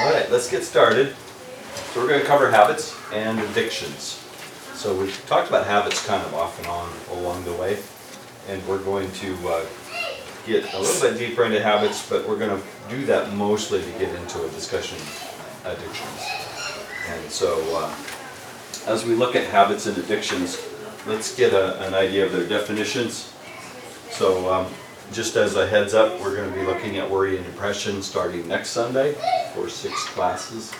[0.00, 1.12] All right, let's get started.
[1.92, 4.24] So we're gonna cover habits and addictions.
[4.74, 7.78] So we've talked about habits kind of off and on along the way.
[8.48, 9.66] And we're going to uh,
[10.46, 14.14] get a little bit deeper into habits, but we're gonna do that mostly to get
[14.14, 16.22] into a discussion of addictions.
[17.08, 17.92] And so, uh,
[18.86, 20.58] as we look at habits and addictions,
[21.08, 23.32] let's get a- an idea of their definitions.
[24.12, 24.66] So, um,
[25.12, 28.70] just as a heads up, we're gonna be looking at worry and depression starting next
[28.70, 29.16] Sunday
[29.58, 30.72] for six classes.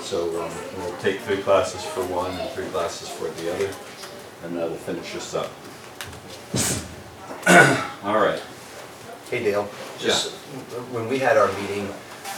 [0.00, 3.70] So, um, we'll take three classes for one and three classes for the other,
[4.44, 5.50] and that'll finish us up.
[8.04, 8.40] All right,
[9.30, 10.32] Hey Dale, just,
[10.92, 11.88] when we had our meeting,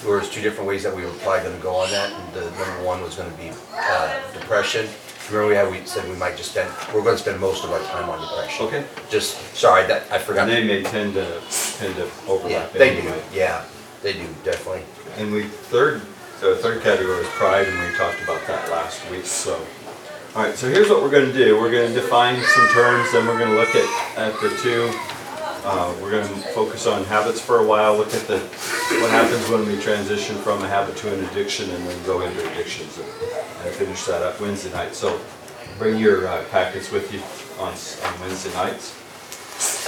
[0.03, 2.45] there was two different ways that we were probably gonna go on that, and the
[2.59, 4.89] number one was gonna be, uh, depression.
[5.29, 7.83] Remember we had, we said we might just spend, we're gonna spend most of our
[7.83, 8.67] time on depression.
[8.67, 8.85] okay.
[9.11, 10.49] Just, sorry, that, I forgot.
[10.49, 11.41] And they may tend to,
[11.79, 13.23] tend to Yeah, overlap they do, anyway.
[13.35, 13.65] yeah,
[14.03, 14.85] they do, definitely.
[15.17, 16.01] And we, third,
[16.41, 19.55] the third category is pride, and we talked about that last week, so.
[20.37, 23.39] All right, so here's what we're gonna do, we're gonna define some terms, then we're
[23.39, 24.91] gonna look at, at the two.
[25.65, 29.67] Uh, we're gonna focus on habits for a while, look at the, what happens when
[29.67, 33.07] we transition from a habit to an addiction, and then go into addictions and,
[33.65, 34.95] and finish that up Wednesday night.
[34.95, 35.21] So
[35.79, 37.21] bring your uh, packets with you
[37.59, 38.95] on, on Wednesday nights.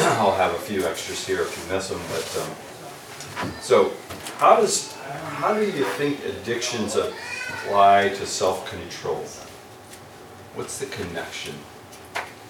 [0.19, 3.93] I'll have a few extras here if you miss them, but, um, so,
[4.39, 9.25] how does, how do you think addictions apply to self-control?
[10.55, 11.55] What's the connection?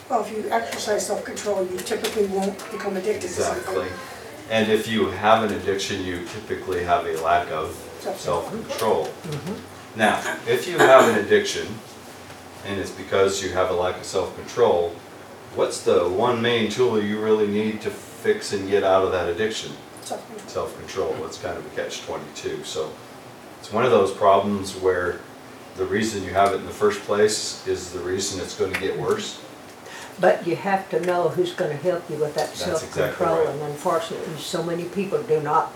[0.09, 3.61] Well, if you exercise self-control, you typically won't become addicted to something.
[3.61, 3.89] Exactly.
[4.51, 7.75] And if you have an addiction, you typically have a lack of
[8.17, 9.05] self-control.
[9.05, 9.99] Mm-hmm.
[9.99, 11.69] Now, if you have an addiction,
[12.67, 14.95] and it's because you have a lack of self-control,
[15.55, 19.29] what's the one main tool you really need to fix and get out of that
[19.29, 19.73] addiction?
[20.11, 20.49] Self-control.
[20.49, 22.91] self-control, it's kind of a catch twenty-two, so
[23.61, 25.21] it's one of those problems where
[25.77, 28.99] the reason you have it in the first place is the reason it's gonna get
[28.99, 29.41] worse.
[30.19, 33.49] But you have to know who's gonna help you with that That's self-control, right.
[33.51, 35.73] and unfortunately, so many people do not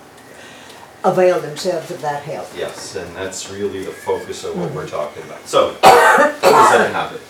[1.04, 2.48] avail themselves of that help.
[2.56, 4.96] Yes, and that's really the focus of what we're mm-hmm.
[4.96, 5.46] talking about.
[5.46, 7.20] So, what is that habit?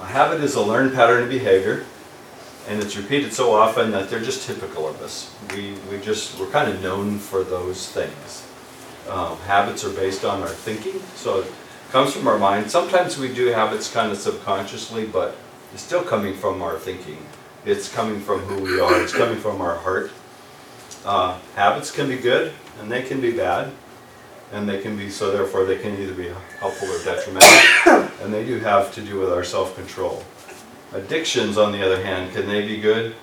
[0.00, 1.84] A habit is a learned pattern of behavior,
[2.68, 5.34] and it's repeated so often that they're just typical of us.
[5.54, 8.46] We, we just, we're kind of known for those things.
[9.08, 11.52] Um, habits are based on our thinking, so it
[11.90, 12.70] comes from our mind.
[12.70, 15.36] Sometimes we do habits kind of subconsciously, but
[15.74, 17.18] it's still coming from our thinking.
[17.64, 20.10] It's coming from who we are, it's coming from our heart.
[21.04, 23.72] Uh, habits can be good and they can be bad,
[24.52, 28.44] and they can be, so therefore they can either be helpful or detrimental, and they
[28.44, 30.22] do have to do with our self-control.
[30.94, 33.14] Addictions, on the other hand, can they be good?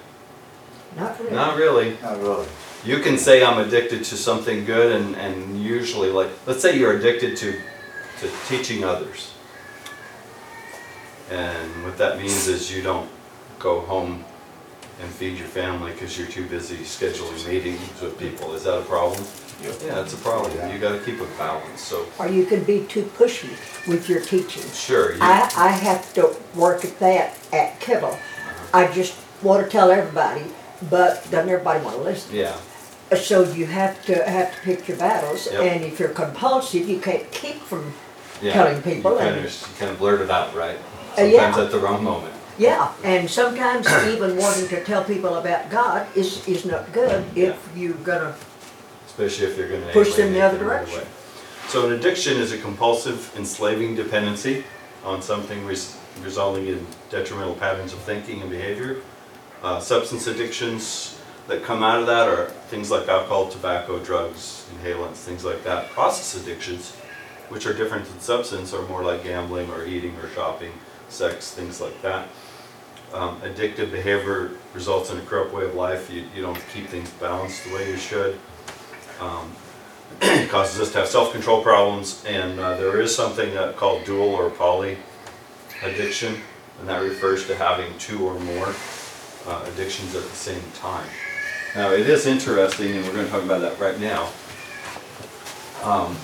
[0.97, 1.31] Not really.
[1.31, 1.97] Not really.
[2.01, 2.47] Not really.
[2.83, 6.97] You can say I'm addicted to something good and, and usually like, let's say you're
[6.97, 7.59] addicted to,
[8.21, 9.33] to teaching others.
[11.29, 13.09] And what that means is you don't
[13.59, 14.23] go home
[15.01, 18.53] and feed your family because you're too busy scheduling meetings with people.
[18.53, 19.23] Is that a problem?
[19.61, 20.51] Yeah, it's a problem.
[20.71, 23.49] You gotta keep a balance, so, Or you can be too pushy
[23.87, 24.63] with your teaching.
[24.73, 28.17] sure, you, I, I have to work at that at Kittle.
[28.73, 30.43] I just want to tell everybody,
[30.89, 32.35] but doesn't everybody want to listen?
[32.35, 32.55] yeah,
[33.15, 35.61] So you have to, have to pick your battles, Yep.
[35.61, 37.93] and if you're compulsive, you can't keep from
[38.41, 38.53] yeah.
[38.53, 40.77] telling people You kind and- of, you kind of blurt it out, right?
[41.17, 41.51] Uh, yeah.
[41.51, 42.33] Sometimes at the wrong moment.
[42.57, 47.57] Yeah, and sometimes even wanting to tell people about God is, is not good if
[47.75, 48.35] you're gonna,
[49.19, 51.01] especially if you're gonna Push them the other direction.
[51.67, 54.63] So an addiction is a compulsive enslaving dependency
[55.03, 59.01] on something res- resulting in detrimental patterns of thinking and behavior.
[59.61, 65.17] Uh, substance addictions that come out of that are things like alcohol, tobacco, drugs, inhalants,
[65.17, 65.89] things like that.
[65.89, 66.95] Process addictions,
[67.49, 70.71] which are different than substance, are more like gambling or eating or shopping,
[71.09, 72.29] sex, things like that.
[73.13, 76.09] Um, addictive behavior results in a corrupt way of life.
[76.09, 78.39] You, you don't keep things balanced the way you should.
[79.19, 79.51] Um,
[80.49, 84.49] causes us to have self-control problems, and uh, there is something uh, called dual or
[84.49, 84.97] poly
[85.83, 86.35] addiction,
[86.79, 88.73] and that refers to having two or more
[89.45, 91.07] uh, addictions at the same time.
[91.75, 94.29] Now, it is interesting, and we're going to talk about that right now.
[95.83, 96.17] Um,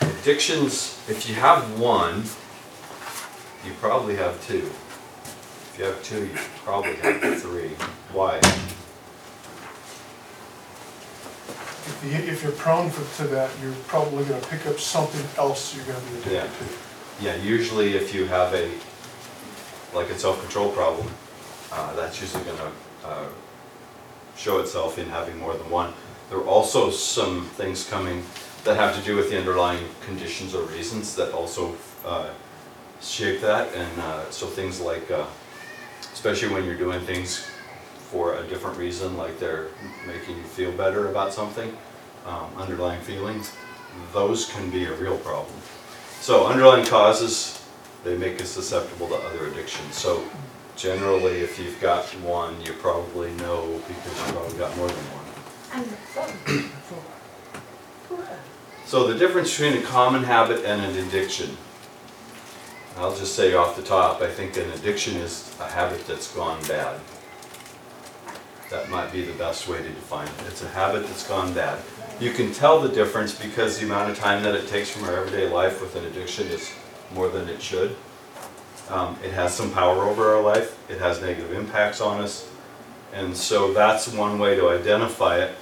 [0.00, 2.24] addictions, if you have one,
[3.64, 4.70] you probably have two.
[5.72, 7.70] If you have two, you probably have three.
[8.12, 8.40] Why?
[11.86, 15.74] If you, if you're prone for- to that, you're probably gonna pick up something else
[15.74, 16.38] you're gonna be Yeah.
[16.44, 17.24] addicted to.
[17.24, 18.70] Yeah, usually if you have a,
[19.94, 21.08] like a self-control problem,
[21.72, 22.70] uh, that's usually gonna,
[23.04, 23.24] uh,
[24.36, 25.92] show itself in having more than one.
[26.30, 28.24] There are also some things coming
[28.64, 32.28] that have to do with the underlying conditions or reasons that also uh,
[33.02, 33.72] shape that.
[33.74, 35.24] And uh, so things like, uh,
[36.12, 37.44] especially when you're doing things
[38.14, 39.66] for a different reason, like they're
[40.06, 41.76] making you feel better about something,
[42.24, 43.52] um, underlying feelings,
[44.12, 45.56] those can be a real problem.
[46.20, 47.60] So underlying causes,
[48.04, 49.96] they make us susceptible to other addictions.
[49.96, 50.22] So
[50.76, 56.70] generally, if you've got one, you probably know because you've probably got more than one.
[58.86, 61.56] So the difference between a common habit and an addiction.
[62.96, 66.62] I'll just say off the top, I think an addiction is a habit that's gone
[66.68, 67.00] bad.
[68.70, 70.34] That might be the best way to define it.
[70.48, 71.80] It's a habit that's gone bad.
[72.20, 75.16] You can tell the difference because the amount of time that it takes from our
[75.16, 76.72] everyday life with an addiction is
[77.12, 77.96] more than it should.
[78.90, 82.48] Um, it has some power over our life, it has negative impacts on us,
[83.14, 85.54] and so that's one way to identify it.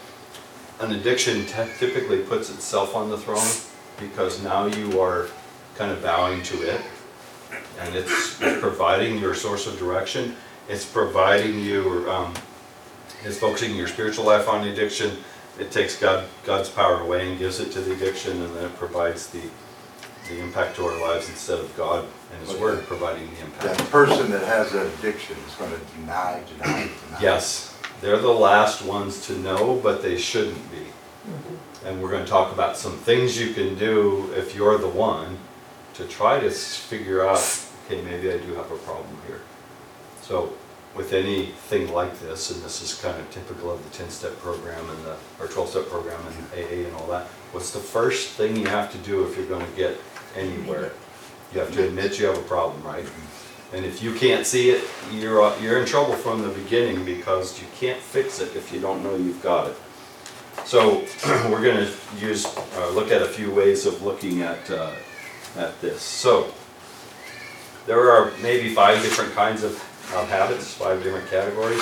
[0.80, 3.46] An addiction typically puts itself on the throne
[4.00, 5.28] because now you are
[5.76, 6.80] kind of bowing to it.
[7.78, 10.36] And it's providing your source of direction,
[10.68, 12.34] it's providing you, um,
[13.24, 15.16] it's focusing your spiritual life on the addiction.
[15.58, 18.76] It takes God, God's power away and gives it to the addiction, and then it
[18.76, 19.42] provides the,
[20.28, 23.60] the impact to our lives instead of God and His Word providing the impact.
[23.62, 23.90] That impact.
[23.90, 27.20] person that has that addiction is gonna deny, deny, deny.
[27.20, 30.78] Yes, they're the last ones to know, but they shouldn't be.
[30.78, 31.86] Mm-hmm.
[31.86, 35.38] And we're gonna talk about some things you can do if you're the one
[35.94, 37.38] to try to s- figure out,
[37.86, 39.40] okay, maybe I do have a problem here.
[40.22, 40.54] So
[40.94, 45.04] with anything like this, and this is kind of typical of the ten-step program and
[45.04, 48.92] the, or twelve-step program and AA and all that, what's the first thing you have
[48.92, 49.96] to do if you're gonna get
[50.36, 50.92] anywhere?
[51.54, 53.06] You have to admit you have a problem, right?
[53.72, 57.58] And if you can't see it, you're, uh, you're in trouble from the beginning because
[57.60, 59.76] you can't fix it if you don't know you've got it.
[60.66, 61.00] So
[61.50, 61.90] we're gonna
[62.20, 62.44] use,
[62.76, 64.92] uh, look at a few ways of looking at, uh,
[65.56, 66.02] at this.
[66.02, 66.52] So
[67.86, 69.82] there are maybe five different kinds of,
[70.14, 71.80] of habits, five different categories.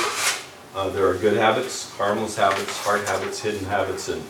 [0.74, 4.22] Uh, there are good habits, harmless habits, hard habits, hidden habits, and,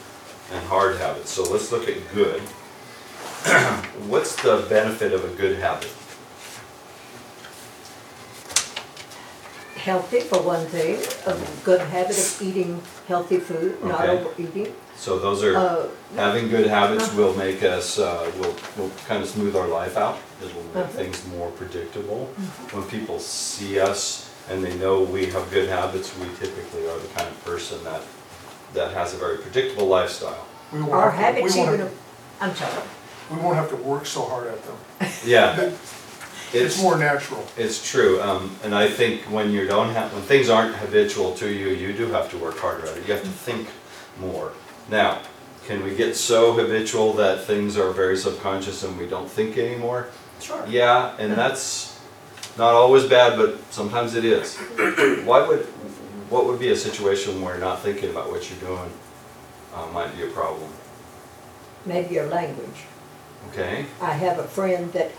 [0.52, 1.30] and hard habits.
[1.30, 2.40] So let's look at good.
[4.08, 5.90] What's the benefit of a good habit?
[9.76, 14.24] Healthy for one thing, a good habit of eating healthy food, not Okay.
[14.24, 14.74] overeating.
[14.96, 19.28] So those are, Uh, having good habits will make us, uh, will, will kind of
[19.28, 20.18] smooth our life out.
[20.42, 20.86] It will make Uh-huh.
[20.92, 22.26] things more predictable.
[22.72, 27.08] When people see us and they know we have good habits, we typically are the
[27.14, 28.02] kind of person that,
[28.74, 30.46] that has a very predictable lifestyle.
[30.72, 31.94] We won't Our have to- we habits won't even, have-
[32.40, 32.82] I'm sorry,
[33.30, 35.08] We won't have to work so hard at them.
[35.24, 35.70] Yeah,
[36.52, 37.44] It's more natural.
[37.56, 41.48] It's true, um, and I think when you don't have, when things aren't habitual to
[41.48, 43.68] you, you do have to work harder at it, you have to think
[44.18, 44.50] more.
[44.90, 45.18] Now,
[45.68, 50.08] can we get so habitual that things are very subconscious and we don't think anymore?
[50.40, 50.64] Sure.
[50.66, 52.00] Yeah, and that's
[52.56, 54.56] not always bad, but sometimes it is.
[55.24, 55.66] Why would,
[56.30, 58.90] what would be a situation where not thinking about what you're doing,
[59.74, 60.70] uh, might be a problem?
[61.86, 62.84] maybe your language.
[63.48, 65.10] Okay, I have a friend that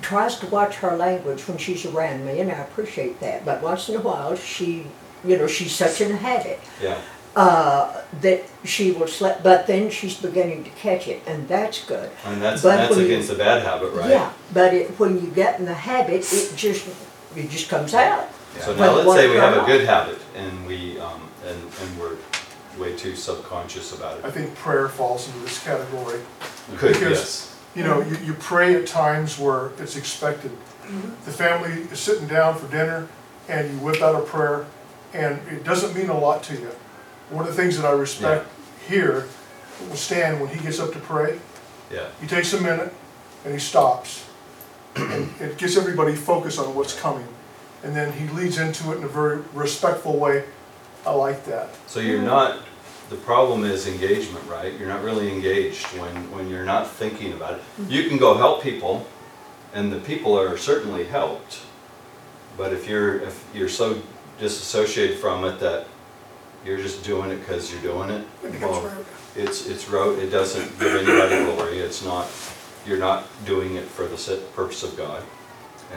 [0.00, 3.44] tries to watch her language when she's around me, and I appreciate that.
[3.44, 4.86] But once in a while, she,
[5.24, 6.98] you know, she's such in a habit yeah,
[7.38, 9.42] uh, that she will slip.
[9.42, 12.10] But then she's beginning to catch it, and that's good.
[12.24, 14.10] and that's, But that's when you- against a bad habit, right?
[14.10, 16.88] Yeah, but it, when you get in the habit, it just
[17.36, 18.28] it just comes out.
[18.60, 22.00] So now you let's say we have a good habit and we, um, and, and
[22.00, 22.16] we're
[22.76, 24.24] way too subconscious about it.
[24.24, 26.20] I think prayer falls into this category.
[26.76, 27.44] Could, because- yes.
[27.74, 30.50] You know, you, you pray at times where it's expected.
[31.26, 33.06] The family is sitting down for dinner
[33.48, 34.66] and you whip out a prayer
[35.12, 36.70] and it doesn't mean a lot to you.
[37.30, 38.46] One of the things that I respect
[38.88, 39.26] here
[39.90, 41.38] with Stan, when he gets up to pray,
[41.92, 42.92] Yeah, he takes a minute
[43.44, 44.24] and he stops.
[44.96, 47.28] And it gets everybody focused on what's coming.
[47.84, 50.44] And then he leads into it in a very respectful way.
[51.06, 51.68] I like that.
[51.86, 52.58] so you're not,
[53.08, 54.76] the problem is engagement, right?
[54.76, 57.60] You're not really engaged when, when you're not thinking about it.
[57.60, 57.90] Mm-hmm.
[57.92, 59.06] You can go help people
[59.72, 61.60] and the people are certainly helped.
[62.56, 64.02] But if you're, if you're so
[64.40, 65.86] disassociated from it that
[66.68, 68.26] you're just doing it because you're doing it,
[68.60, 68.92] well.
[69.34, 72.28] It's, it's rote, it doesn't give anybody glory, it's not,
[72.86, 75.22] you're not doing it for the purpose of God.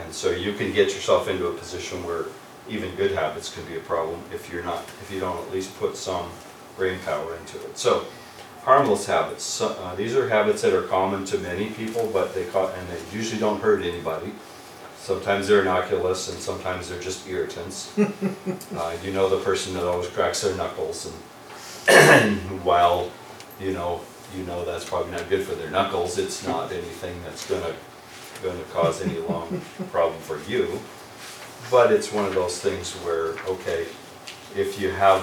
[0.02, 2.26] And so you can get yourself into a position where
[2.68, 5.76] even good habits can be a problem if you're not, if you don't at least
[5.78, 6.30] put some
[6.78, 7.76] brain power into it.
[7.76, 8.06] So
[8.62, 12.44] harmless habits, so, uh, these are habits that are common to many people, but they
[12.46, 14.32] ca- and they usually don't hurt anybody.
[15.02, 17.92] Sometimes they're innocuous and sometimes they're just irritants.
[18.74, 21.12] Uh, you know the person that always cracks their knuckles
[21.88, 23.10] and while,
[23.60, 24.00] you know,
[24.34, 27.74] you know that's probably not good for their knuckles, it's not anything that's gonna,
[28.42, 30.80] gonna cause any long problem for you.
[31.70, 33.86] But it's one of those things where, okay,
[34.56, 35.22] if you have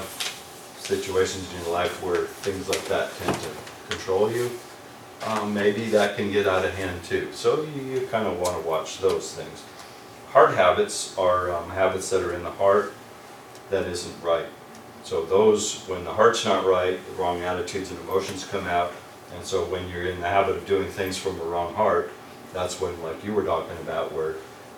[0.78, 3.50] situations in your life where things like that tend to
[3.90, 4.52] control you,
[5.26, 7.30] um, maybe that can get out of hand too.
[7.34, 9.64] So you, you kind of want to watch those things.
[10.32, 12.94] Hard habits are um, habits that are in the heart
[13.70, 14.46] that isn't right.
[15.04, 18.92] So those, when the heart's not right, the wrong attitudes and emotions come out.
[19.36, 22.12] And so when you're in the habit of doing things from a wrong heart,
[22.54, 24.36] that's when, like you were talking about, where,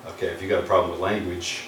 [0.08, 1.68] okay, if you got a problem with language,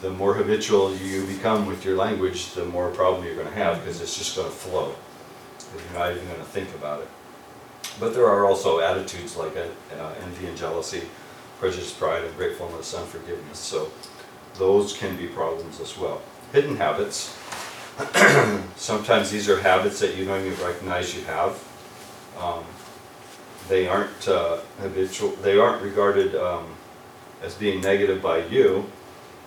[0.00, 4.00] the more habitual you become with your language, the more problem you're gonna have, because
[4.00, 4.94] it's just gonna flow.
[5.74, 7.08] You're not even gonna think about it.
[8.00, 11.02] But there are also attitudes like uh, envy and jealousy,
[11.60, 13.58] prejudice, pride, and gratefulness, unforgiveness.
[13.58, 13.90] So
[14.58, 16.22] those can be problems as well.
[16.52, 17.36] Hidden habits.
[18.76, 21.62] Sometimes these are habits that you don't even recognize you have.
[22.40, 22.64] Um,
[23.68, 26.66] They aren't uh, habitual, they aren't regarded um,
[27.42, 28.84] as being negative by you,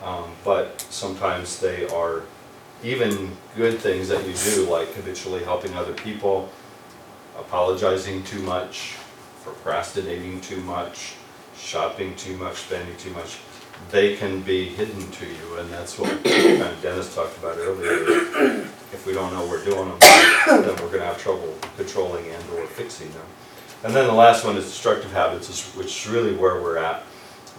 [0.03, 2.23] um, but sometimes they are
[2.83, 6.49] even good things that you do, like habitually helping other people,
[7.37, 8.95] apologizing too much,
[9.43, 11.13] procrastinating too much,
[11.57, 13.37] shopping too much, spending too much,
[13.91, 18.65] they can be hidden to you, and that's what kind of Dennis talked about earlier.
[18.91, 22.65] If we don't know we're doing them, then we're gonna have trouble controlling and or
[22.67, 23.25] fixing them.
[23.83, 27.03] And then the last one is destructive habits, which is really where we're at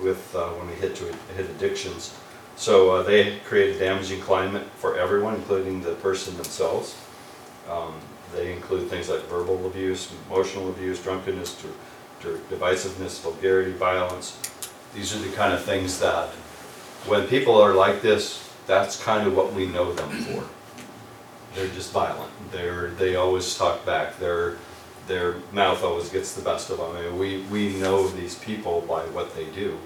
[0.03, 1.05] with, uh, when we hit to,
[1.37, 2.15] hit addictions.
[2.57, 6.97] So uh, they create a damaging climate for everyone, including the person themselves.
[7.71, 7.95] Um,
[8.35, 11.69] They include things like verbal abuse, emotional abuse, drunkenness, dir-
[12.23, 14.37] dir- divisiveness, vulgarity, violence.
[14.95, 16.29] These are the kind of things that,
[17.07, 20.45] when people are like this, that's kind of what we know them for.
[21.55, 22.31] They're just violent.
[22.53, 24.19] They're, they always talk back.
[24.19, 24.57] Their,
[25.07, 26.95] their mouth always gets the best of them.
[26.97, 29.79] I mean, we, we know these people by what they do.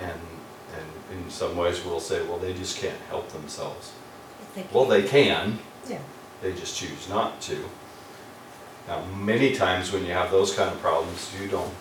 [0.00, 3.92] And, and in some ways we'll say, well, they just can't help themselves.
[4.72, 5.58] Well, they can,
[5.88, 5.98] Yeah.
[6.42, 7.64] They just choose not to.
[8.88, 11.72] Now, many times when you have those kind of problems, you don't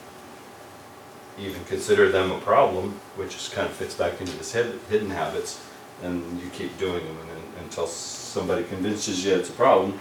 [1.39, 5.60] even consider them a problem, which is kind of fits back into this hidden habits,
[6.03, 10.00] and you keep doing them, and until somebody convinces you it's a problem,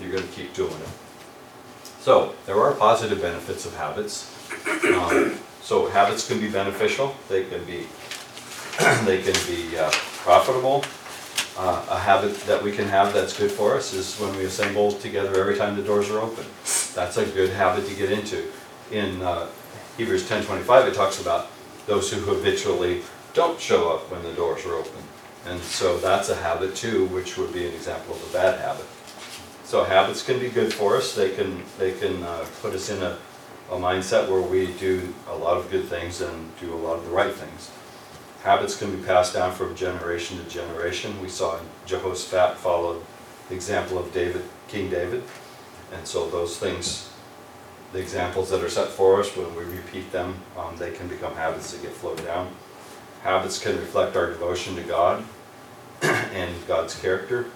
[0.00, 0.88] you're gonna keep doing it.
[2.00, 4.28] So, there are positive benefits of habits.
[4.84, 7.86] Um, So habits can be beneficial, they can be,
[9.06, 9.88] they can be uh,
[10.24, 10.82] profitable,
[11.56, 14.92] uh, a habit that we can have that's good for us is when we assemble
[14.92, 16.44] together every time the doors are open.
[16.94, 18.50] That's a good habit to get into.
[18.90, 19.48] In uh,
[19.96, 21.48] Hebrews 10:25, it talks about
[21.86, 23.02] those who habitually
[23.34, 25.02] don't show up when the doors are open.
[25.46, 28.86] And so that's a habit too, which would be an example of a bad habit.
[29.64, 31.14] So habits can be good for us.
[31.14, 33.18] They can, they can uh, put us in a,
[33.70, 37.04] a mindset where we do a lot of good things and do a lot of
[37.04, 37.70] the right things.
[38.42, 41.20] Habits can be passed down from generation to generation.
[41.22, 43.00] We saw Jehoshaphat followed
[43.48, 45.22] the example of David, King David.
[45.92, 47.08] And so those things,
[47.92, 51.36] the examples that are set for us, when we repeat them, um, they can become
[51.36, 52.50] habits that get flowed down.
[53.22, 55.24] Habits can reflect our devotion to God
[56.02, 57.46] and God's character.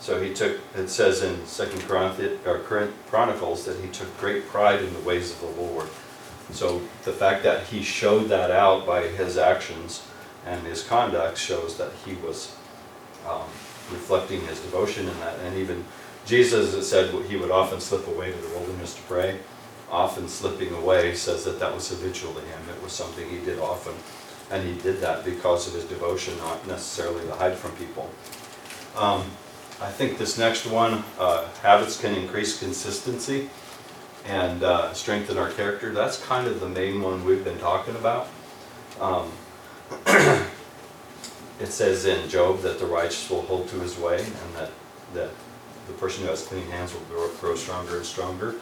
[0.00, 5.00] So he took, it says in Second Chronicles that he took great pride in the
[5.00, 5.88] ways of the Lord.
[6.50, 10.02] So the fact that he showed that out by his actions
[10.46, 12.54] and his conduct shows that he was
[13.28, 13.48] um,
[13.90, 15.38] reflecting his devotion in that.
[15.40, 15.84] And even
[16.26, 19.38] Jesus, said he would often slip away to the wilderness to pray.
[19.90, 22.60] Often slipping away says that that was habitual to him.
[22.74, 23.94] It was something he did often.
[24.50, 28.10] And he did that because of his devotion, not necessarily to hide from people.
[28.96, 29.22] Um,
[29.80, 33.50] I think this next one, uh, habits can increase consistency
[34.24, 35.92] and uh, strengthen our character.
[35.92, 38.28] That's kind of the main one we've been talking about.
[39.00, 39.30] Um,
[41.60, 44.70] it says in Job that the righteous will hold to his way and that,
[45.14, 45.30] that
[45.86, 48.54] the person who has clean hands will grow, grow stronger and stronger.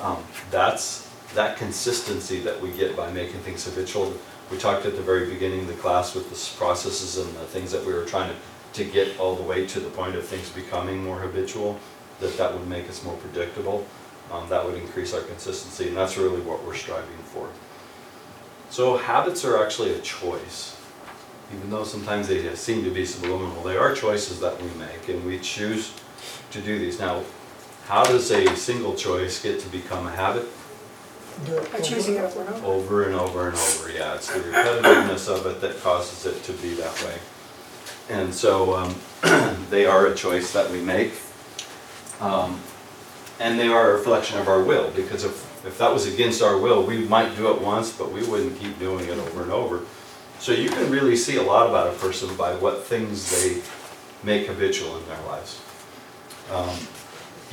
[0.00, 4.12] Um, that's that consistency that we get by making things habitual.
[4.50, 7.72] We talked at the very beginning of the class with the processes and the things
[7.72, 10.50] that we were trying to, to get all the way to the point of things
[10.50, 11.78] becoming more habitual,
[12.20, 13.86] that that would make us more predictable.
[14.30, 17.50] Um, that would increase our consistency, and that's really what we're striving for.
[18.72, 20.80] So habits are actually a choice.
[21.54, 25.22] Even though sometimes they seem to be subliminal, they are choices that we make, and
[25.26, 25.92] we choose
[26.52, 26.98] to do these.
[26.98, 27.22] Now,
[27.86, 30.46] how does a single choice get to become a habit?
[31.70, 32.66] By choosing it over and over.
[32.66, 36.54] Over and over and over, yeah, it's the repetitiveness of it that causes it to
[36.54, 37.18] be that way.
[38.08, 38.94] And so, um,
[39.68, 41.12] they are a choice that we make.
[42.20, 42.58] Um,
[43.40, 46.58] And they are a reflection of our will, because if, if that was against our
[46.58, 49.80] will, we might do it once, but we wouldn't keep doing it over and over.
[50.38, 53.62] So you can really see a lot about a person by what things they
[54.24, 55.60] make habitual in their lives.
[56.50, 56.76] Um,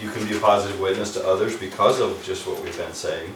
[0.01, 3.35] You can be a positive witness to others because of just what we've been saying.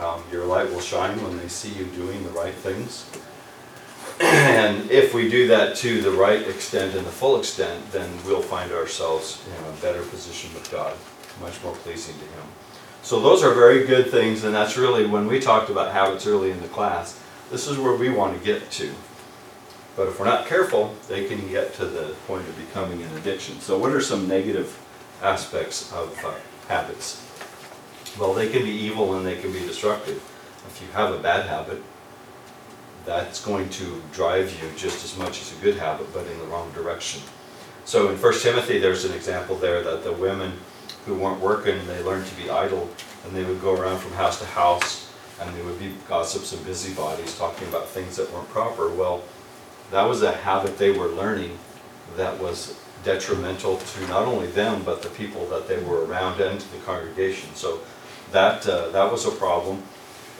[0.00, 3.06] Um, Your light will shine when they see you doing the right things.
[4.20, 8.42] And if we do that to the right extent and the full extent, then we'll
[8.42, 10.94] find ourselves in a better position with God,
[11.40, 12.46] much more pleasing to Him.
[13.02, 16.50] So those are very good things, and that's really, when we talked about habits early
[16.50, 18.92] in the class, this is where we want to get to.
[19.96, 23.60] But if we're not careful, they can get to the point of becoming an addiction.
[23.60, 24.78] So what are some negative
[25.22, 26.34] aspects of uh,
[26.68, 27.22] habits?
[28.18, 30.16] Well, they can be evil and they can be destructive.
[30.66, 31.82] If you have a bad habit,
[33.06, 36.44] that's going to drive you just as much as a good habit, but in the
[36.46, 37.22] wrong direction.
[37.84, 40.54] So in 1 Timothy, there's an example there that the women
[41.06, 42.90] who weren't working, and they learned to be idle,
[43.24, 45.10] and they would go around from house to house,
[45.40, 48.88] and they would be gossips and busybodies, talking about things that weren't proper.
[48.88, 49.22] Well,
[49.90, 51.58] that was a habit they were learning
[52.16, 56.60] that was detrimental to not only them, but the people that they were around and
[56.60, 57.54] to the congregation.
[57.54, 57.80] So
[58.32, 59.82] that, uh, that was a problem.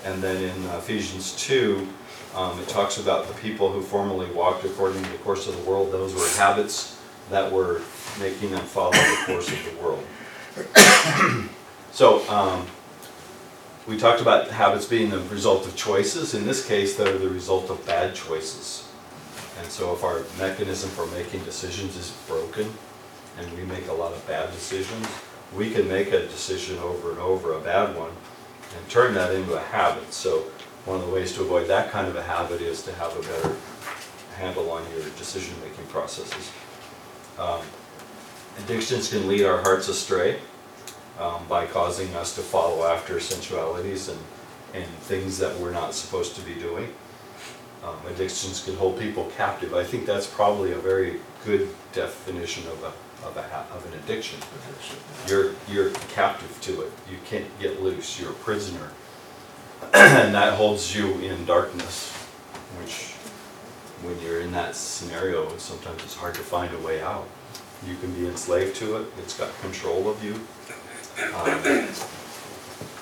[0.05, 1.87] And then in Ephesians 2,
[2.35, 5.63] um, it talks about the people who formerly walked according to the course of the
[5.71, 5.93] world.
[5.93, 7.81] Those were habits that were
[8.19, 10.05] making them follow the course of the world.
[11.93, 12.67] So, um,
[13.87, 16.35] we talked about habits being the result of choices.
[16.35, 18.87] In this case, they're the result of bad choices.
[19.59, 22.71] And so if our mechanism for making decisions is broken,
[23.39, 25.07] and we make a lot of bad decisions,
[25.55, 28.11] we can make a decision over and over, a bad one,
[28.77, 30.13] and turn that into a habit.
[30.13, 30.41] So
[30.85, 33.23] one of the ways to avoid that kind of a habit is to have a
[33.23, 33.57] better
[34.37, 36.51] handle on your decision-making processes.
[37.39, 37.63] Um,
[38.59, 40.39] Addictions can lead our hearts astray
[41.19, 44.19] um, by causing us to follow after sensualities and,
[44.75, 46.93] and things that we're not supposed to be doing.
[47.85, 49.75] Um, Addictions can hold people captive.
[49.75, 54.41] I think that's probably a very good definition of a, of a, of an addiction.
[55.29, 56.93] You're, you're captive to it.
[57.11, 58.19] You can't get loose.
[58.19, 58.91] You're a prisoner.
[59.93, 62.13] And that holds you in darkness,
[62.81, 63.13] which,
[64.03, 67.29] when you're in that scenario, sometimes it's hard to find a way out.
[67.85, 69.07] You can be enslaved to it.
[69.19, 70.35] It's got control of you.
[71.35, 71.89] Um,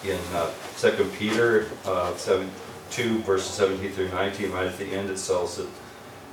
[0.04, 2.50] In uh, Second Peter, uh, seven,
[2.90, 5.68] two verses seventeen through nineteen, right at the end, it says that,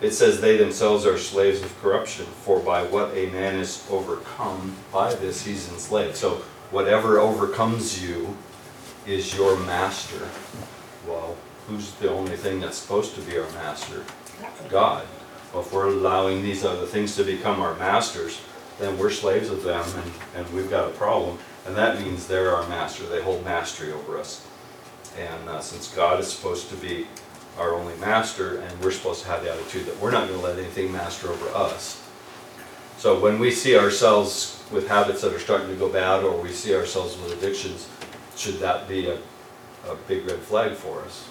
[0.01, 4.75] it says, "They themselves are slaves of corruption, for by what a man is overcome,
[4.91, 8.36] by this he's enslaved." So whatever overcomes you
[9.08, 10.27] is your master.
[11.08, 14.04] Well, who's the only thing that's supposed to be our master?
[14.69, 15.08] God.
[15.54, 18.42] Well, if we're allowing these other things to become our masters,
[18.80, 21.38] then we're slaves of them and, and we've got a problem.
[21.66, 24.48] And that means they're our master, they hold mastery over us.
[25.18, 27.06] And uh, since God is supposed to be
[27.58, 30.58] our only master and we're supposed to have the attitude that we're not gonna let
[30.58, 32.02] anything master over us.
[32.98, 36.50] So when we see ourselves with habits that are starting to go bad or we
[36.50, 37.90] see ourselves with addictions,
[38.38, 39.16] should that be a,
[39.88, 41.28] a big red flag for us?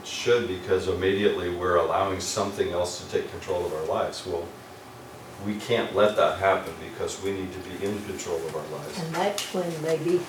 [0.00, 4.26] It should because immediately we're allowing something else to take control of our lives.
[4.26, 4.44] Well,
[5.44, 8.98] we can't let that happen because we need to be in control of our lives.
[8.98, 10.20] And that's when maybe,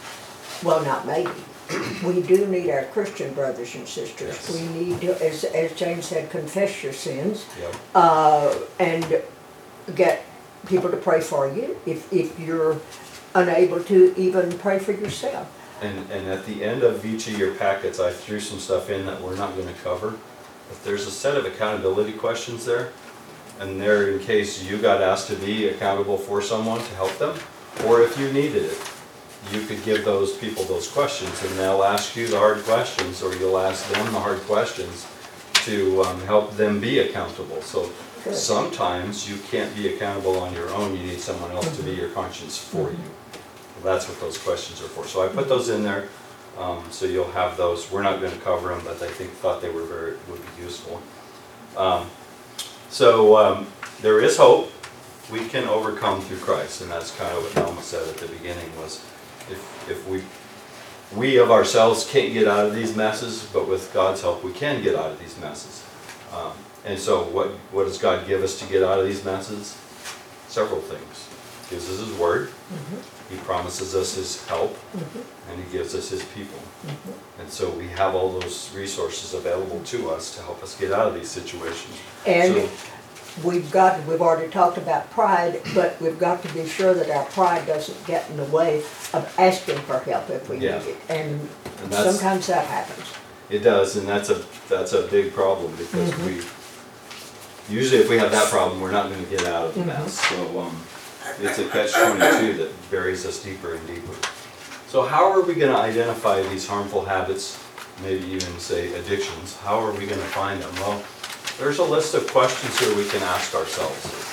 [0.63, 1.32] well, not maybe,
[2.06, 4.27] we do need our Christian brothers and sisters.
[4.49, 4.53] Yes.
[4.53, 7.75] We need to, as, as James said, confess your sins, Yep.
[7.95, 9.21] uh, and
[9.95, 10.23] get
[10.67, 12.77] people to pray for you if, if you're
[13.34, 15.47] unable to even pray for yourself.
[15.81, 19.05] And, and at the end of each of your packets, I threw some stuff in
[19.05, 20.15] that we're not gonna cover.
[20.69, 22.91] But there's a set of accountability questions there,
[23.59, 27.37] and they're in case you got asked to be accountable for someone to help them,
[27.85, 28.91] or if you needed it.
[29.51, 33.33] You could give those people those questions, and they'll ask you the hard questions, or
[33.35, 35.07] you'll ask them the hard questions
[35.65, 37.61] to, um, help them be accountable.
[37.61, 37.89] So
[38.31, 42.09] sometimes you can't be accountable on your own, you need someone else to be your
[42.09, 42.97] conscience for you.
[43.88, 45.06] That's what those questions are for.
[45.06, 46.10] So I put those in there,
[46.58, 47.89] um, so you'll have those.
[47.89, 51.02] We're not gonna cover them, but I think, thought they were very, would be useful.
[51.78, 52.04] Um,
[52.89, 53.67] So, um,
[54.02, 54.71] there is hope.
[55.32, 58.69] We can overcome through Christ, and that's kind of what Nelma said at the beginning
[58.82, 59.02] was,
[59.54, 60.21] if, if we,
[61.15, 64.84] we of ourselves can't get out of these messes, but with God's help, we can
[64.84, 65.84] get out of these messes.
[66.34, 66.52] Um,
[66.86, 69.76] And so what, what does God give us to get out of these messes?
[70.47, 71.15] Several things.
[71.69, 72.50] Gives us His Word,
[73.29, 74.77] He promises us His help,
[75.49, 76.59] and He gives us His people.
[77.39, 81.07] And so we have all those resources available to us to help us get out
[81.09, 81.95] of these situations.
[82.25, 82.69] And So-
[83.43, 87.25] we've got, we've already talked about pride, but we've got to be sure that our
[87.25, 88.79] pride doesn't get in the way
[89.13, 90.77] of asking for help if we need Yeah.
[90.77, 90.95] it.
[91.09, 91.49] And
[91.83, 93.05] And that's- sometimes that happens.
[93.49, 96.25] It does, and that's a, that's a big problem because Mm-hmm.
[96.25, 99.89] we, usually if we have that problem, we're not gonna get out of the Mm-hmm.
[100.03, 100.19] mess.
[100.29, 100.81] So, um,
[101.39, 104.13] it's a catch twenty-two that buries us deeper and deeper.
[104.88, 107.62] So how are we gonna identify these harmful habits,
[108.02, 109.58] maybe even say addictions?
[109.58, 110.73] How are we gonna find them?
[110.76, 111.04] Well,
[111.60, 114.23] there's a list of questions here we can ask ourselves.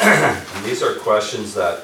[0.60, 1.78] And these are questions that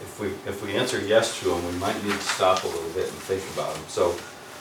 [0.00, 2.90] if we, if we answer yes to them, we might need to stop a little
[2.90, 3.84] bit and think about them.
[3.88, 4.16] So,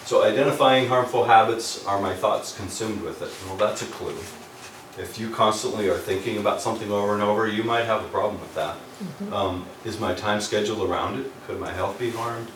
[0.05, 3.31] so identifying harmful habits, are my thoughts consumed with it?
[3.47, 4.15] Well, that's a clue.
[4.97, 8.39] If you constantly are thinking about something over and over, you might have a problem
[8.41, 8.75] with that.
[9.31, 11.31] Um, Is my time scheduled around it?
[11.47, 12.49] Could my health be harmed?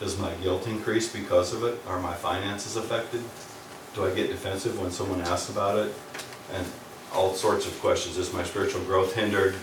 [0.00, 1.80] Does my guilt increase because of it?
[1.86, 3.22] Are my finances affected?
[3.94, 5.94] Do I get defensive when someone asks about it?
[6.52, 6.66] And
[7.14, 8.18] all sorts of questions.
[8.18, 9.54] Is my spiritual growth hindered?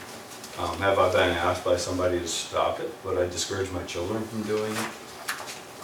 [0.57, 2.91] Um, Have I been asked by somebody to stop it?
[3.03, 4.87] Would I discourage my children from doing it?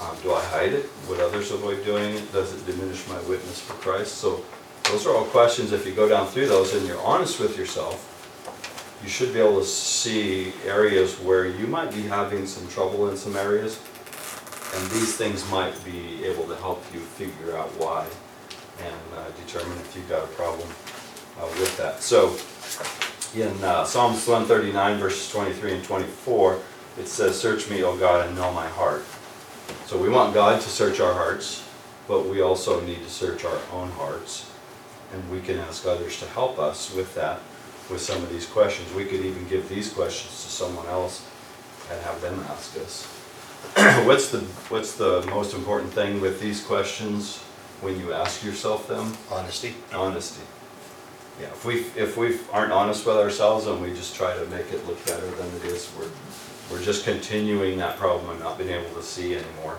[0.02, 0.90] Um, Do I hide it?
[1.10, 2.32] Would others avoid doing it?
[2.32, 4.16] Does it diminish my witness for Christ?
[4.16, 4.44] So
[4.92, 8.10] those are all questions, if you go down through those and you're honest with yourself,
[9.02, 13.16] you should be able to see areas where you might be having some trouble in
[13.16, 13.80] some areas.
[14.76, 18.06] And these things might be able to help you figure out why
[18.80, 20.68] and uh, determine if you've got a problem
[21.40, 22.02] uh, with that.
[22.02, 22.36] So
[23.34, 26.60] in uh, Psalms 139 verses 23 and 24,
[27.00, 29.06] it says, Search me, O God, and know my heart.
[29.86, 31.66] So we want God to search our hearts,
[32.10, 34.52] but we also need to search our own hearts.
[35.14, 37.40] And we can ask others to help us with that,
[37.90, 38.94] with some of these questions.
[38.94, 41.28] We could even give these questions to someone else
[41.92, 43.06] and have them ask us.
[44.08, 47.38] What's the, what's the most important thing with these questions
[47.82, 49.14] when you ask yourself them?
[49.30, 49.76] Honesty?
[49.94, 50.42] Honesty.
[51.40, 54.72] Yeah, if we, if we aren't honest with ourselves and we just try to make
[54.74, 56.10] it look better than it is, we're,
[56.72, 59.78] we're just continuing that problem and not being able to see anymore.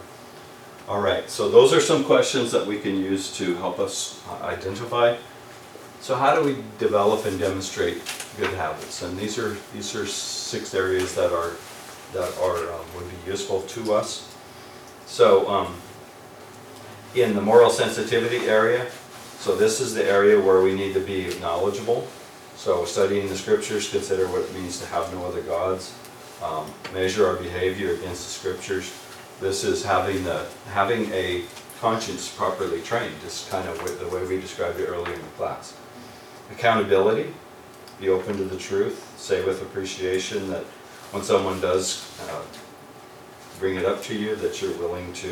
[0.88, 5.16] All right, so those are some questions that we can use to help us identify.
[6.00, 8.02] So how do we develop and demonstrate
[8.36, 9.02] good habits?
[9.02, 11.52] And these are, these are six areas that are,
[12.12, 14.34] that are, um, would be useful to us.
[15.06, 15.76] So, um,
[17.14, 18.90] in the moral sensitivity area,
[19.38, 22.08] so this is the area where we need to be knowledgeable.
[22.56, 25.94] So studying the scriptures, consider what it means to have no other gods,
[26.42, 28.92] um, measure our behavior against the scriptures.
[29.40, 31.44] This is having the, having a
[31.80, 35.76] conscience properly trained, is kind of the way we described it earlier in the class.
[36.52, 37.34] Accountability,
[38.00, 40.64] be open to the truth, say with appreciation that
[41.12, 42.42] when someone does uh,
[43.58, 45.28] bring it up to you, that you're willing to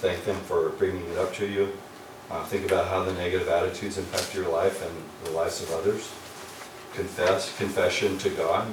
[0.00, 1.72] thank them for bringing it up to you.
[2.30, 6.10] Uh, think about how the negative attitudes impact your life and the lives of others.
[6.94, 8.66] Confess, confession to God,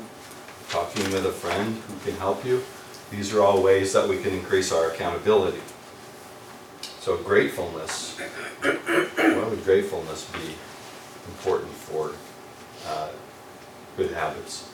[0.69, 2.63] talking with a friend who can help you.
[3.11, 5.61] These are all ways that we can increase our accountability.
[6.99, 10.53] So gratefulness, why would gratefulness be
[11.27, 12.11] important for
[12.87, 13.09] uh,
[13.97, 14.69] good habits?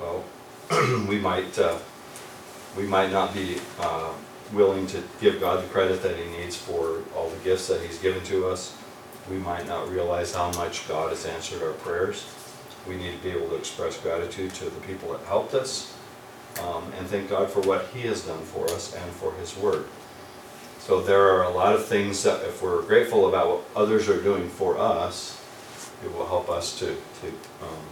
[0.00, 0.24] Well,
[1.08, 1.78] we might, uh,
[2.76, 4.12] we might not be uh,
[4.52, 7.98] willing to give God the credit that he needs for all the gifts that he's
[7.98, 8.76] given to us.
[9.28, 12.32] We might not realize how much God has answered our prayers.
[12.86, 15.93] We need to be able to express gratitude to the people that helped us
[16.62, 19.86] um, and thank God for what he has done for us and for his word.
[20.78, 24.20] So there are a lot of things that if we're grateful about what others are
[24.20, 25.40] doing for us,
[26.04, 27.28] it will help us to, to
[27.62, 27.84] um,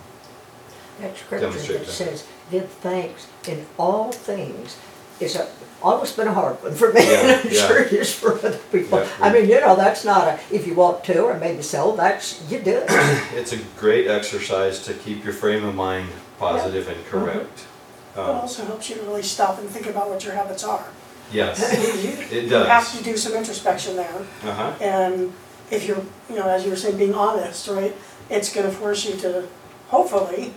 [1.01, 4.77] That scripture Demonstrate that says, give thanks in all things
[5.21, 5.49] is a,
[5.83, 7.67] always been a hard one for me, Yeah, and I'm yeah.
[7.67, 8.99] sure it is for other people.
[8.99, 9.09] Yeah.
[9.21, 12.43] I mean, you know, that's not a, if you want to, or maybe so, that's,
[12.51, 12.87] you do it.
[13.35, 17.67] it's a great exercise to keep your frame of mind positive and correct.
[18.15, 20.85] It Um, also helps you to really stop and think about what your habits are.
[21.33, 21.59] Yes,
[22.05, 22.99] You- it You have does.
[22.99, 25.33] to do some introspection there, Uh-huh, and
[25.71, 27.97] if you're, you know, as you were saying, being honest, right?
[28.29, 29.45] It's gonna force you to,
[29.89, 30.53] hopefully,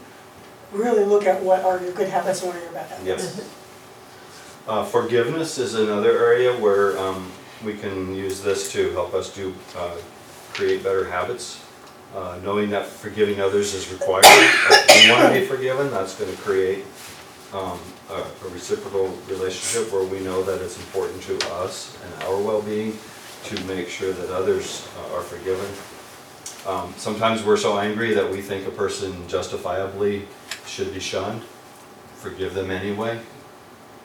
[0.74, 3.06] really look at what are your good habits and what are your bad habits.
[3.08, 3.42] yes.
[4.68, 7.32] Uh, Forgiveness is another area where um,
[7.64, 9.92] we can use this to help us do, uh,
[10.54, 11.60] create better habits.
[12.16, 14.26] Uh, Knowing that forgiving others is required.
[14.26, 16.84] If we want to be forgiven, that's going to create
[17.56, 18.14] um, a
[18.46, 22.98] a reciprocal relationship where we know that it's important to us and our well-being
[23.46, 25.70] to make sure that others uh, are forgiven.
[26.68, 30.28] Um, Sometimes we're so angry that we think a person justifiably
[30.66, 31.42] should be shunned.
[32.18, 33.20] Forgive them anyway.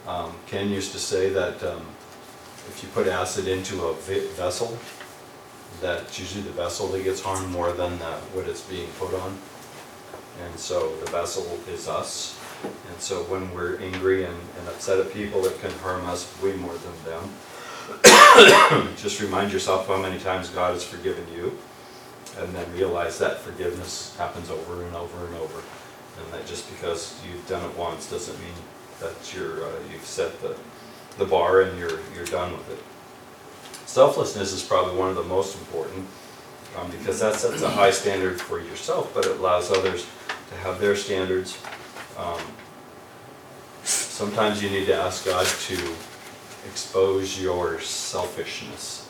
[0.07, 1.83] Um, Ken used to say that um,
[2.69, 4.77] if you put acid into a ve- vessel,
[5.81, 9.15] that it's usually the vessel that gets harmed more than the- what it's being put
[9.15, 9.39] on.
[10.45, 12.37] And so the vessel is us.
[12.62, 16.55] And so when we're angry and, and upset at people, it can harm us way
[16.55, 17.31] more than them.
[18.96, 21.57] Just remind yourself how many times God has forgiven you.
[22.38, 25.62] And then realize that forgiveness happens over and over and over.
[26.18, 28.55] And that just because you've done it once doesn't mean
[29.01, 30.57] that you're, uh, you've set the,
[31.18, 32.83] the bar and you're, you're done with it.
[33.87, 36.07] Selflessness is probably one of the most important,
[36.79, 40.07] um, because that sets a high standard for yourself, but it allows others
[40.51, 41.59] to have their standards.
[42.21, 42.41] Um,
[43.83, 45.95] Sometimes you need to ask God to
[46.69, 49.09] expose your selfishness,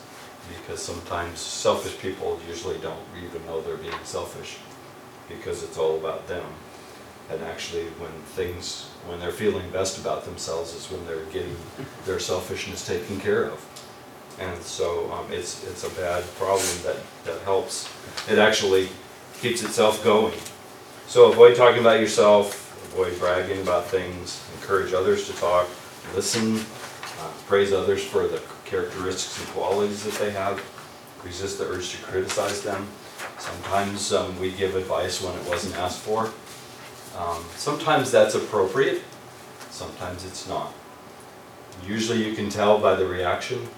[0.49, 4.59] because sometimes selfish people usually don't even know they're being selfish,
[5.29, 6.45] because it's all about them.
[7.29, 11.57] And actually, when things, when they're feeling best about themselves is when they're getting
[12.07, 13.59] their selfishness taken care of.
[14.39, 17.93] And so um, it's, it's a bad problem that, that helps.
[18.31, 18.89] It actually
[19.41, 20.39] keeps itself going.
[21.09, 25.69] So avoid talking about yourself, avoid bragging about things, encourage others to talk,
[26.15, 26.57] listen,
[27.21, 30.61] uh, praise others for the characteristics and qualities that they have,
[31.25, 32.87] resist the urge to criticize them.
[33.39, 36.33] Sometimes um, we give advice when it wasn't asked for.
[37.17, 39.03] Um, Sometimes that's appropriate,
[39.71, 40.73] sometimes it's not.
[41.87, 43.69] Usually you can tell by the reaction,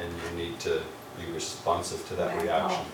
[0.00, 0.82] and you need to
[1.18, 2.84] be responsive to that reaction.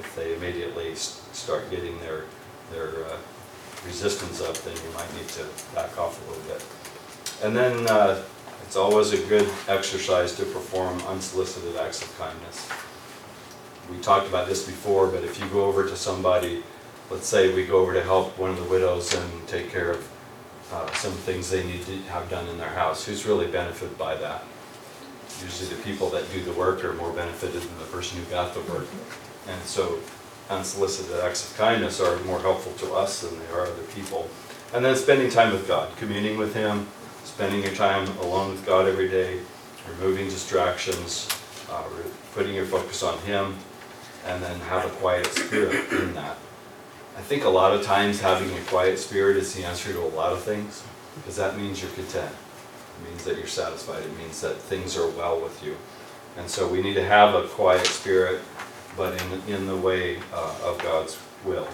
[0.00, 2.24] If they immediately start getting their,
[2.72, 3.16] their uh,
[3.86, 6.64] resistance up, then you might need to back off a little bit.
[7.42, 8.22] And then uh,
[8.62, 12.68] it's always a good exercise to perform unsolicited acts of kindness.
[13.90, 16.62] We talked about this before, but if you go over to somebody,
[17.10, 20.08] let's say we go over to help one of the widows and take care of
[20.72, 24.14] uh, some things they need to have done in their house, who's really benefited by
[24.16, 24.42] that?
[25.42, 28.54] Usually the people that do the work are more benefited than the person who got
[28.54, 28.86] the work.
[29.46, 29.98] And so
[30.50, 34.28] unsolicited acts of kindness are more helpful to us than they are other people.
[34.72, 36.86] And then spending time with God, communing with Him,
[37.24, 39.40] spending your time alone with God every day,
[39.88, 41.28] removing distractions,
[41.70, 41.84] uh,
[42.34, 43.56] putting your focus on Him,
[44.26, 46.36] and then have a quiet spirit in that.
[47.16, 50.10] I think a lot of times having a quiet spirit is the answer to a
[50.16, 50.82] lot of things,
[51.16, 52.34] because that means you're content.
[52.34, 54.02] It means that you're satisfied.
[54.02, 55.76] It means that things are well with you.
[56.36, 58.40] And so we need to have a quiet spirit,
[58.96, 61.66] but in, in the way uh, of God's will.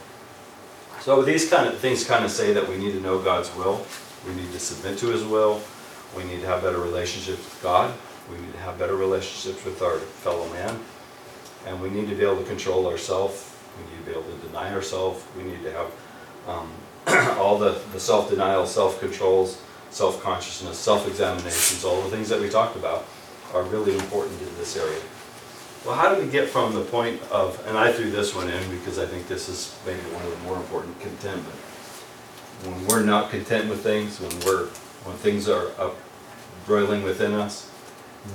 [1.00, 3.85] So these kind of things kind of say that we need to know God's will.
[4.26, 5.62] We need to submit to His will.
[6.16, 7.94] We need to have better relationships with God.
[8.30, 10.78] We need to have better relationships with our fellow man.
[11.66, 13.54] And we need to be able to control ourselves.
[13.78, 15.24] We need to be able to deny ourselves.
[15.37, 15.90] We need to have
[16.46, 16.70] um,
[17.38, 23.04] all the, the self-denial, self-controls, self-consciousness, self-examinations, all the things that we talked about
[23.52, 25.00] are really important in this area.
[25.85, 28.71] Well, how do we get from the point of, and I threw this one in
[28.71, 31.57] because I think this is maybe one of the more important, contentment.
[32.64, 34.66] When we're not content with things, when we're,
[35.05, 35.97] when things are up
[36.66, 37.71] broiling within us,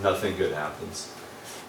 [0.01, 1.13] nothing good happens.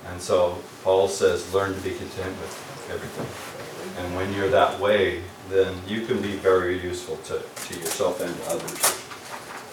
[0.07, 4.03] And so Paul says, learn to be content with everything.
[4.03, 8.35] And when you're that way, then you can be very useful to, to yourself and
[8.49, 8.79] others.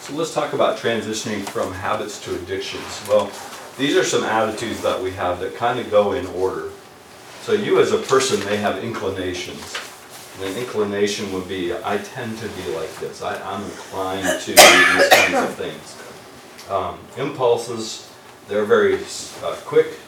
[0.00, 3.02] So let's talk about transitioning from habits to addictions.
[3.08, 3.30] Well,
[3.76, 6.70] these are some attitudes that we have that kind of go in order.
[7.42, 9.76] So you as a person may have inclinations.
[10.36, 13.22] And an inclination would be, I tend to be like this.
[13.22, 16.70] I, I'm inclined to these kinds of things.
[16.70, 18.10] Um, impulses,
[18.48, 18.98] they're very
[19.42, 19.98] uh, quick.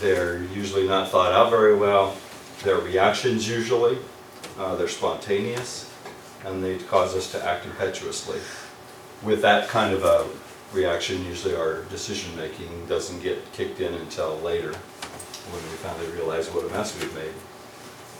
[0.00, 2.16] They're usually not thought out very well.
[2.62, 3.98] Their reactions usually,
[4.58, 5.92] uh, they're spontaneous,
[6.44, 8.40] and they cause us to act impetuously.
[9.22, 10.26] With that kind of a
[10.72, 16.64] reaction, usually our decision-making doesn't get kicked in until later, when we finally realize what
[16.64, 17.32] a mess we've made.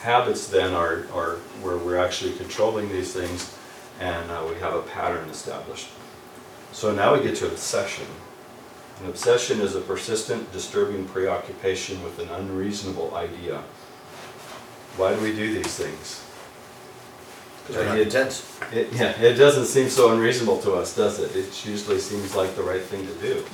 [0.01, 3.57] Habits then are, are where we're actually controlling these things,
[4.01, 5.89] and uh, we have a pattern established.
[6.73, 8.07] So now we get to obsession.
[9.01, 13.63] An obsession is a persistent, disturbing preoccupation with an unreasonable idea.
[14.97, 16.25] Why do we do these things?
[17.67, 17.99] Because not
[18.73, 21.35] It- yeah, it doesn't seem so unreasonable to us, does it?
[21.35, 23.45] It usually seems like the right thing to do.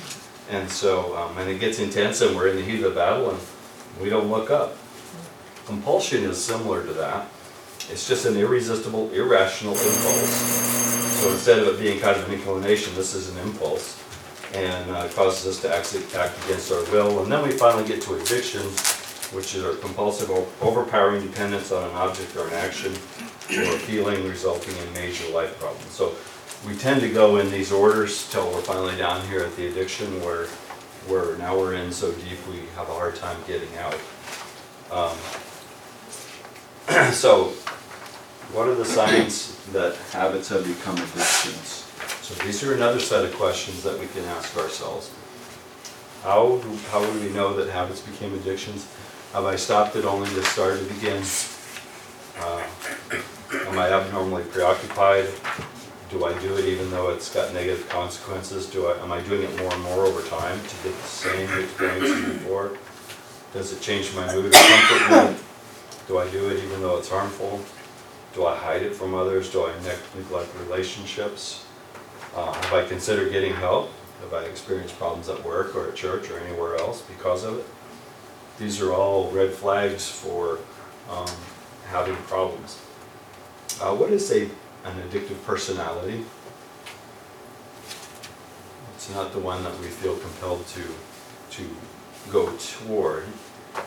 [0.51, 3.31] And so, um, and it gets intense and we're in the heat of the battle
[3.31, 3.39] and
[4.01, 4.77] we don't look up.
[5.67, 7.29] Compulsion is similar to that.
[7.91, 10.31] It's just an irresistible, irrational impulse.
[11.21, 14.03] So instead of it being kind of an inclination, this is an impulse.
[14.55, 17.23] And uh, it causes us to actually act against our will.
[17.23, 18.63] And then we finally get to addiction,
[19.33, 22.93] which is our compulsive, overpowering dependence on an object or an action
[23.59, 25.91] or feeling resulting in major life problems.
[25.93, 26.15] So
[26.67, 30.21] we tend to go in these orders till we're finally down here at the addiction
[30.23, 30.47] where,
[31.09, 33.99] where now we're in so deep we have a hard time getting out.
[34.91, 35.17] Um,
[37.13, 37.53] So
[38.53, 41.87] what are the signs that habits have become addictions?
[42.23, 45.11] So these are another set of questions that we can ask ourselves.
[46.23, 48.87] How, do- how do we know that habits became addictions?
[49.33, 51.23] Have I stopped it only to start it again?
[52.41, 52.63] Uh,
[53.53, 55.27] Am I abnormally preoccupied?
[56.09, 58.67] Do I do it even though it's got negative consequences?
[58.67, 61.59] Do I, am I doing it more and more over time to get the same
[61.59, 62.79] experience before?
[63.53, 65.37] Does it change my mood or comfort mood?
[66.07, 67.61] Do I do it even though it's harmful?
[68.35, 69.51] Do I hide it from others?
[69.51, 71.67] Do I neg- neglect relationships?
[72.37, 73.91] Uh, have I considered getting help?
[74.21, 77.67] Have I experienced problems at work or at church or anywhere else because of it?
[78.61, 80.59] These are all red flags for
[81.11, 81.31] um,
[81.89, 82.79] having problems.
[83.81, 84.43] Uh, what is a,
[84.85, 86.25] an addictive personality?
[88.95, 90.83] It's not the one that we feel compelled to,
[91.57, 91.63] to
[92.31, 93.25] go toward.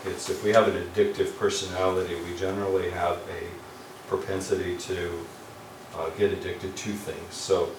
[0.04, 5.24] It's if we have an addictive personality, we generally have a propensity to
[5.96, 7.32] uh, get addicted to things.
[7.34, 7.70] So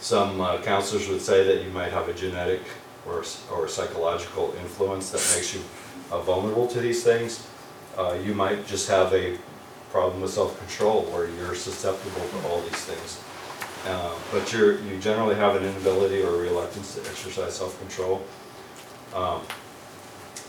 [0.00, 2.60] some uh, counselors would say that you might have a genetic
[3.06, 5.62] or, or psychological influence that makes you
[6.12, 7.46] uh, vulnerable to these things.
[7.96, 9.38] Uh, You might just have a
[9.90, 13.20] problem with self-control where you're susceptible to all these things.
[13.86, 18.22] Uh, But you're, you generally have an inability or reluctance to exercise self-control.
[19.14, 19.42] Um,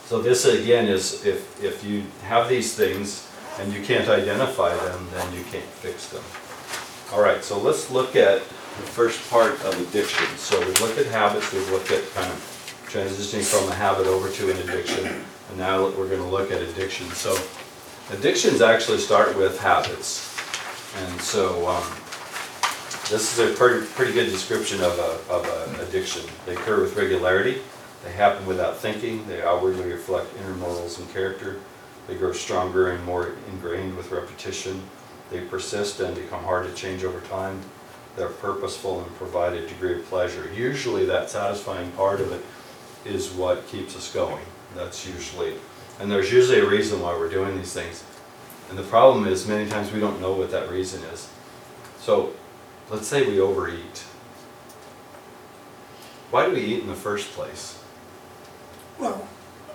[0.07, 3.27] So this again is, if, if you have these things
[3.59, 6.23] and you can't identify them, then you can't fix them.
[7.11, 10.25] All right, so let's look at the first part of addiction.
[10.37, 12.39] So we've looked at habits, we've looked at kind of
[12.87, 15.05] transitioning from a habit over to an addiction,
[15.49, 17.09] and now we're gonna look at addiction.
[17.11, 17.35] So
[18.11, 20.35] addictions actually start with habits.
[20.97, 21.83] And so, um,
[23.09, 26.23] this is a pretty, pretty good description of a, of an addiction.
[26.45, 27.61] They occur with regularity,
[28.03, 31.59] they happen without thinking, they outwardly reflect inner morals and character,
[32.07, 34.81] they grow stronger and more ingrained with repetition,
[35.29, 37.61] they persist and become hard to change over time,
[38.15, 40.49] they're purposeful and provide a degree of pleasure.
[40.53, 42.43] Usually that satisfying part of it
[43.05, 44.43] is what keeps us going.
[44.75, 45.55] That's usually,
[45.99, 48.03] and there's usually a reason why we're doing these things.
[48.69, 51.29] And the problem is, many times we don't know what that reason is.
[51.99, 52.33] So,
[52.89, 54.03] let's say we overeat.
[56.31, 57.81] Why do we eat in the first place?
[58.99, 59.27] Well,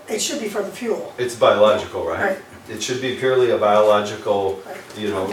[0.09, 1.15] it should be for the fuel.
[1.17, 2.21] It's biological, right?
[2.21, 2.39] Right.
[2.69, 4.77] It should be purely a biological, Right.
[4.97, 5.27] you know,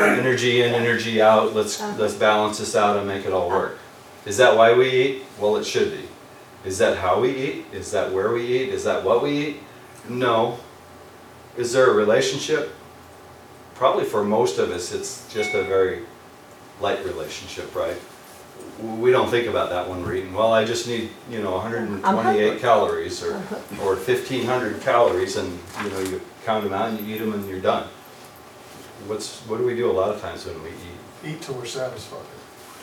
[0.00, 1.96] energy in, energy out, let's, uh-huh.
[1.98, 3.78] let's balance this out and make it all work.
[4.26, 5.22] Is that why we eat?
[5.38, 6.08] Well, it should be.
[6.64, 7.66] Is that how we eat?
[7.72, 8.68] Is that where we eat?
[8.70, 9.60] Is that what we eat?
[10.08, 10.58] No.
[11.56, 12.74] Is there a relationship?
[13.74, 16.02] Probably for most of us, it's just a very
[16.80, 17.96] light relationship, right?
[18.80, 20.34] We don't think about that when we're eating.
[20.34, 23.34] Well, I just need, you know, 128 calories or,
[23.82, 27.48] or 1500 calories and, you know, you count them out and you eat them and
[27.48, 27.88] you're done.
[29.06, 31.34] What's, what do we do a lot of times when we eat?
[31.34, 32.24] Eat till we're satisfied.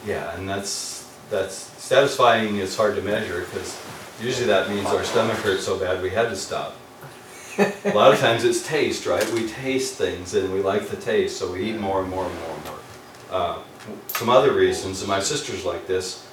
[0.06, 3.80] Yeah, and that's, that's, satisfying is hard to measure because
[4.22, 6.76] usually that means our stomach hurt so bad we had to stop.
[7.86, 9.26] A lot of times it's taste, right?
[9.32, 12.40] We taste things and we like the taste, so we eat more and more and
[12.42, 12.80] more and more.
[13.32, 13.60] Uh,
[14.08, 16.28] Some other reasons, and my sister's like this,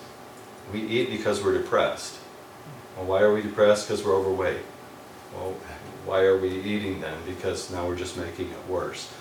[0.72, 2.18] we eat because we're depressed.
[2.96, 3.88] Well, why are we depressed?
[3.88, 4.60] Because we're overweight.
[5.34, 5.54] Well,
[6.06, 7.16] why are we eating then?
[7.26, 9.12] Because now we're just making it worse.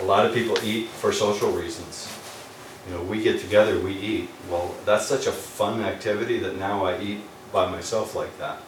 [0.00, 2.08] A lot of people eat for social reasons.
[2.88, 4.30] You know, we get together, we eat.
[4.48, 7.20] Well, that's such a fun activity that now I eat
[7.52, 8.62] by myself like that.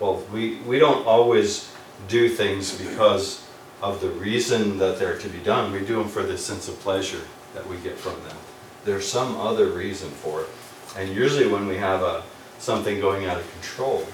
[0.00, 1.72] Well, we, we don't always
[2.06, 3.44] do things because
[3.82, 5.72] of the reason that they're to be done.
[5.72, 7.22] We do them for the sense of pleasure
[7.54, 8.36] that we get from them.
[8.84, 10.48] There's some other reason for it.
[10.96, 12.22] And usually when we have a,
[12.58, 14.06] something going out of control,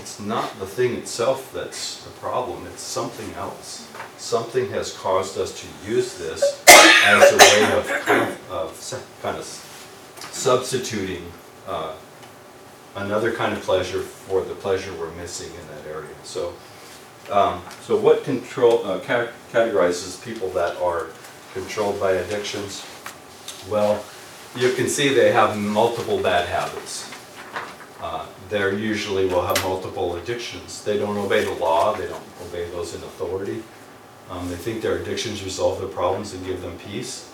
[0.00, 3.88] it's not the thing itself that's the problem, it's something else.
[4.16, 6.62] Something has caused us to use this
[7.04, 9.44] as a way of kind of, of kind of
[10.32, 11.22] substituting
[11.66, 11.94] uh,
[12.96, 16.14] another kind of pleasure for the pleasure we're missing in that area.
[16.22, 16.54] So,
[17.30, 21.06] um, so what control uh, ca- categorizes people that are
[21.52, 22.84] controlled by addictions?
[23.70, 24.04] Well,
[24.56, 27.10] you can see they have multiple bad habits.
[28.00, 30.84] Uh, They usually will have multiple addictions.
[30.84, 33.62] They don't obey the law, they don't obey those in authority.
[34.30, 37.30] Um, They think their addictions resolve their problems and give them peace.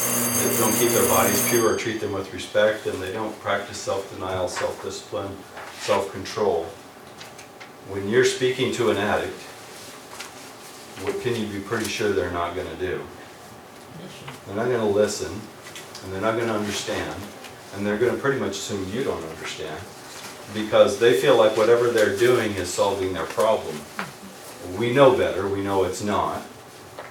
[0.00, 3.76] They don't keep their bodies pure or treat them with respect, and they don't practice
[3.76, 5.36] self-denial, self-discipline,
[5.80, 6.64] self-control.
[7.88, 9.38] When you're speaking to an addict,
[11.02, 13.00] what can you be pretty sure they're not gonna do?
[14.46, 15.32] They're not gonna listen,
[16.02, 17.14] and they're not gonna understand,
[17.74, 19.80] and they're gonna pretty much assume you don't understand,
[20.54, 23.80] because they feel like whatever they're doing is solving their problem.
[24.78, 26.42] We know better, we know it's not,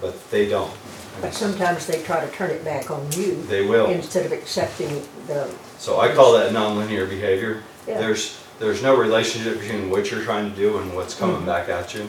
[0.02, 0.74] but they don't.
[1.22, 3.88] But sometimes they try to turn it back on you They will.
[3.88, 7.64] instead of accepting the, So I call that nonlinear behavior.
[7.88, 8.00] Yeah.
[8.00, 11.94] There's, there's no relationship between what you're trying to do and what's coming back at
[11.94, 12.08] you.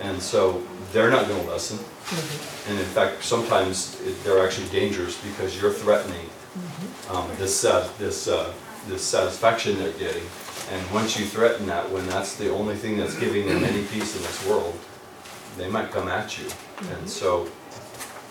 [0.00, 1.78] And so they're not gonna listen.
[2.68, 6.28] And in fact, sometimes it- they're actually dangerous because you're threatening
[7.10, 8.52] um, this, uh, this, uh,
[8.88, 10.22] this satisfaction they're getting.
[10.72, 14.16] And once you threaten that, when that's the only thing that's giving them any peace
[14.16, 14.78] in this world,
[15.58, 16.46] they might come at you.
[16.92, 17.48] And so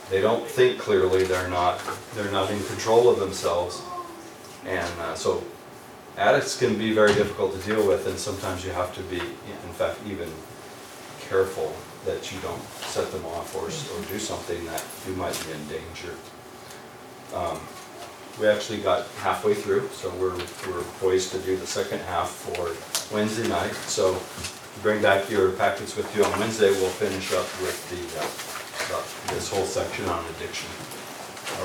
[0.10, 1.82] they don't think clearly, they're not,
[2.16, 3.82] they're not in control of themselves.
[4.66, 5.44] And uh, so
[6.18, 9.74] addicts can be very difficult to deal with and sometimes you have to be, in
[9.74, 10.30] fact, even
[11.30, 11.74] careful
[12.06, 15.68] that you don't set them off or, or do something that you might be in
[15.68, 16.14] danger.
[17.34, 17.60] Um,
[18.40, 20.36] We actually got halfway through, so we're,
[20.66, 22.74] we're poised to do the second half for
[23.14, 23.74] Wednesday night.
[23.88, 24.18] So
[24.82, 28.26] bring back your packets with you on Wednesday, we'll finish up with the, uh,
[28.92, 29.02] uh,
[29.34, 30.70] this whole section on addiction.